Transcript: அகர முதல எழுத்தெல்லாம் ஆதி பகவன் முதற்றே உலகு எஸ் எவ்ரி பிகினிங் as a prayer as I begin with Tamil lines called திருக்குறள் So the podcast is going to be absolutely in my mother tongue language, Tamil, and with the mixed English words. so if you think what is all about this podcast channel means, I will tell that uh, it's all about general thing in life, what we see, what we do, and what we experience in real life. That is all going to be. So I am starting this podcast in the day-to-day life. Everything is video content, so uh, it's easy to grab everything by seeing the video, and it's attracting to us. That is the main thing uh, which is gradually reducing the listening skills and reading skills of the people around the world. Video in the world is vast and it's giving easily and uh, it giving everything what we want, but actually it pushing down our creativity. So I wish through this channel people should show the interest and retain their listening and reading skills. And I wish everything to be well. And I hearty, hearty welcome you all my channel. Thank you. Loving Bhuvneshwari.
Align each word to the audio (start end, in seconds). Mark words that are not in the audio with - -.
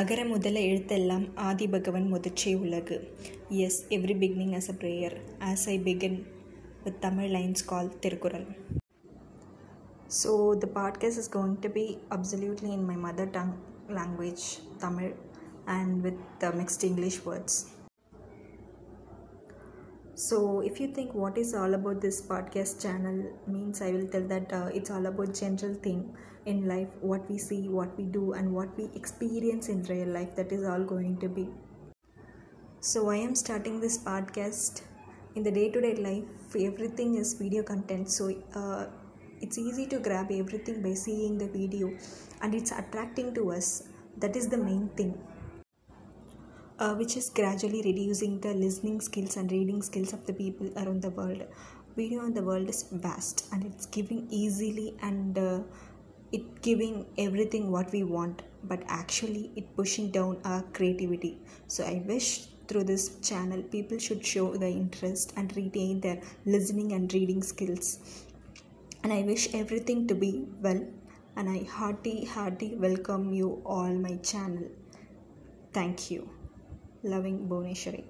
அகர 0.00 0.20
முதல 0.26 0.60
எழுத்தெல்லாம் 0.68 1.24
ஆதி 1.48 1.66
பகவன் 1.74 2.06
முதற்றே 2.12 2.52
உலகு 2.64 2.96
எஸ் 3.66 3.80
எவ்ரி 3.96 4.14
பிகினிங் 4.22 4.54
as 4.60 4.68
a 4.74 4.76
prayer 4.82 5.12
as 5.50 5.62
I 5.68 5.78
begin 5.88 6.14
with 6.84 6.96
Tamil 7.04 7.28
lines 7.38 7.62
called 7.70 7.92
திருக்குறள் 8.04 8.46
So 10.20 10.54
the 10.54 10.66
podcast 10.66 11.16
is 11.16 11.28
going 11.28 11.54
to 11.60 11.68
be 11.68 11.84
absolutely 12.10 12.72
in 12.72 12.82
my 12.86 12.96
mother 12.96 13.26
tongue 13.26 13.54
language, 13.88 14.42
Tamil, 14.78 15.12
and 15.66 16.02
with 16.02 16.18
the 16.38 16.50
mixed 16.52 16.84
English 16.84 17.24
words. 17.24 17.54
so 20.19 20.61
if 20.61 20.79
you 20.79 20.87
think 20.87 21.13
what 21.13 21.37
is 21.37 21.53
all 21.53 21.75
about 21.75 22.01
this 22.01 22.23
podcast 22.23 22.81
channel 22.81 23.17
means, 23.45 23.83
I 23.83 23.91
will 23.91 24.07
tell 24.07 24.23
that 24.29 24.51
uh, 24.51 24.71
it's 24.73 24.89
all 24.89 25.05
about 25.05 25.35
general 25.35 25.75
thing 25.75 26.11
in 26.47 26.67
life, 26.67 26.87
what 27.01 27.29
we 27.29 27.37
see, 27.37 27.69
what 27.69 27.95
we 27.99 28.05
do, 28.05 28.33
and 28.33 28.51
what 28.51 28.75
we 28.75 28.89
experience 28.95 29.69
in 29.69 29.83
real 29.83 30.07
life. 30.07 30.35
That 30.35 30.51
is 30.51 30.63
all 30.63 30.83
going 30.83 31.19
to 31.19 31.29
be. 31.29 31.47
So 32.79 33.11
I 33.11 33.17
am 33.17 33.35
starting 33.35 33.79
this 33.79 33.99
podcast 33.99 34.81
in 35.35 35.43
the 35.43 35.51
day-to-day 35.51 35.97
life. 35.97 36.55
Everything 36.55 37.13
is 37.13 37.35
video 37.35 37.61
content, 37.61 38.09
so 38.09 38.33
uh, 38.55 38.87
it's 39.39 39.59
easy 39.59 39.85
to 39.85 39.99
grab 39.99 40.31
everything 40.31 40.81
by 40.81 40.95
seeing 40.95 41.37
the 41.37 41.47
video, 41.47 41.95
and 42.41 42.55
it's 42.55 42.71
attracting 42.71 43.35
to 43.35 43.51
us. 43.51 43.83
That 44.17 44.35
is 44.35 44.47
the 44.47 44.57
main 44.57 44.89
thing 44.97 45.15
uh, 46.79 46.93
which 46.93 47.17
is 47.17 47.29
gradually 47.29 47.81
reducing 47.83 48.39
the 48.39 48.53
listening 48.53 49.01
skills 49.01 49.37
and 49.37 49.51
reading 49.51 49.81
skills 49.81 50.13
of 50.13 50.25
the 50.25 50.33
people 50.33 50.69
around 50.77 51.01
the 51.01 51.09
world. 51.09 51.43
Video 51.95 52.25
in 52.25 52.33
the 52.33 52.41
world 52.41 52.69
is 52.69 52.83
vast 52.91 53.47
and 53.51 53.63
it's 53.63 53.87
giving 53.87 54.27
easily 54.29 54.95
and 55.01 55.37
uh, 55.37 55.59
it 56.31 56.61
giving 56.61 57.05
everything 57.17 57.71
what 57.71 57.91
we 57.91 58.03
want, 58.03 58.43
but 58.65 58.83
actually 58.87 59.51
it 59.55 59.75
pushing 59.75 60.11
down 60.11 60.37
our 60.43 60.61
creativity. 60.73 61.39
So 61.67 61.83
I 61.83 62.03
wish 62.05 62.47
through 62.67 62.83
this 62.83 63.17
channel 63.21 63.63
people 63.63 63.97
should 63.97 64.25
show 64.25 64.55
the 64.55 64.67
interest 64.67 65.33
and 65.37 65.55
retain 65.55 66.01
their 66.01 66.21
listening 66.45 66.91
and 66.91 67.11
reading 67.13 67.41
skills. 67.41 67.99
And 69.03 69.11
I 69.11 69.21
wish 69.23 69.53
everything 69.53 70.07
to 70.07 70.15
be 70.15 70.45
well. 70.61 70.85
And 71.35 71.49
I 71.49 71.63
hearty, 71.63 72.25
hearty 72.25 72.75
welcome 72.75 73.31
you 73.31 73.61
all 73.65 73.93
my 73.93 74.17
channel. 74.17 74.67
Thank 75.71 76.11
you. 76.11 76.36
Loving 77.03 77.47
Bhuvneshwari. 77.49 78.03